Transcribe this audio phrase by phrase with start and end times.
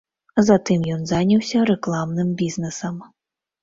[0.47, 2.95] Затым ён заняўся рэкламным бізнесам.